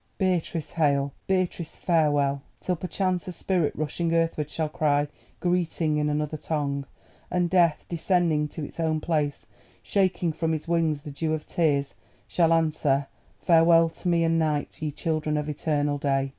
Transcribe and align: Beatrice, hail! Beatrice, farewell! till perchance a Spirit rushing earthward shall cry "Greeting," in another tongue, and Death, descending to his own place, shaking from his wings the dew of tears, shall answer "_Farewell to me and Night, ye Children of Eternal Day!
Beatrice, 0.17 0.71
hail! 0.71 1.13
Beatrice, 1.27 1.75
farewell! 1.75 2.41
till 2.59 2.75
perchance 2.75 3.27
a 3.27 3.31
Spirit 3.31 3.71
rushing 3.75 4.11
earthward 4.15 4.49
shall 4.49 4.67
cry 4.67 5.07
"Greeting," 5.39 5.97
in 5.97 6.09
another 6.09 6.37
tongue, 6.37 6.87
and 7.29 7.51
Death, 7.51 7.85
descending 7.87 8.47
to 8.47 8.63
his 8.63 8.79
own 8.79 8.99
place, 8.99 9.45
shaking 9.83 10.33
from 10.33 10.53
his 10.53 10.67
wings 10.67 11.03
the 11.03 11.11
dew 11.11 11.35
of 11.35 11.45
tears, 11.45 11.93
shall 12.27 12.51
answer 12.51 13.05
"_Farewell 13.47 13.91
to 14.01 14.07
me 14.07 14.23
and 14.23 14.39
Night, 14.39 14.81
ye 14.81 14.89
Children 14.89 15.37
of 15.37 15.47
Eternal 15.47 15.99
Day! 15.99 16.29